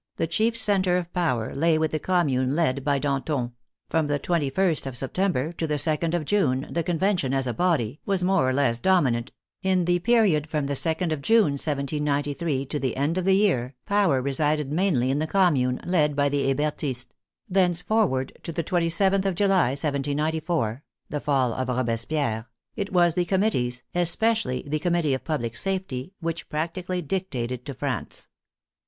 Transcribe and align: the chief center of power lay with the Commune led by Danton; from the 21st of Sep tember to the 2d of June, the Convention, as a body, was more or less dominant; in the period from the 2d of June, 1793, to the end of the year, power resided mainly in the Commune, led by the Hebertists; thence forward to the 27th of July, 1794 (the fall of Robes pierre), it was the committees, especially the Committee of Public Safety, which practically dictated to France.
the 0.15 0.25
chief 0.25 0.57
center 0.57 0.97
of 0.97 1.13
power 1.13 1.53
lay 1.53 1.77
with 1.77 1.91
the 1.91 1.99
Commune 1.99 2.55
led 2.55 2.83
by 2.83 2.97
Danton; 2.97 3.51
from 3.87 4.07
the 4.07 4.19
21st 4.19 4.87
of 4.87 4.97
Sep 4.97 5.13
tember 5.13 5.55
to 5.55 5.67
the 5.67 5.75
2d 5.75 6.15
of 6.15 6.25
June, 6.25 6.65
the 6.71 6.81
Convention, 6.81 7.35
as 7.35 7.45
a 7.45 7.53
body, 7.53 7.99
was 8.03 8.23
more 8.23 8.49
or 8.49 8.51
less 8.51 8.79
dominant; 8.79 9.31
in 9.61 9.85
the 9.85 9.99
period 9.99 10.49
from 10.49 10.65
the 10.65 10.73
2d 10.73 11.11
of 11.11 11.21
June, 11.21 11.51
1793, 11.51 12.65
to 12.65 12.79
the 12.79 12.97
end 12.97 13.19
of 13.19 13.25
the 13.25 13.35
year, 13.35 13.75
power 13.85 14.23
resided 14.23 14.71
mainly 14.71 15.11
in 15.11 15.19
the 15.19 15.27
Commune, 15.27 15.79
led 15.85 16.15
by 16.15 16.29
the 16.29 16.47
Hebertists; 16.47 17.13
thence 17.47 17.83
forward 17.83 18.31
to 18.41 18.51
the 18.51 18.63
27th 18.63 19.25
of 19.25 19.35
July, 19.35 19.75
1794 19.77 20.83
(the 21.11 21.19
fall 21.19 21.53
of 21.53 21.67
Robes 21.69 22.05
pierre), 22.05 22.47
it 22.75 22.91
was 22.91 23.13
the 23.13 23.25
committees, 23.25 23.83
especially 23.93 24.63
the 24.65 24.79
Committee 24.79 25.13
of 25.13 25.23
Public 25.23 25.55
Safety, 25.55 26.15
which 26.19 26.49
practically 26.49 27.03
dictated 27.03 27.67
to 27.67 27.75
France. 27.75 28.27